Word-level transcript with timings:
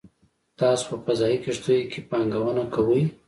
تاسو 0.59 0.83
په 0.91 0.97
فضايي 1.05 1.37
کښتیو 1.45 1.89
کې 1.91 1.99
پانګونه 2.09 2.63
کوئ 2.73 3.03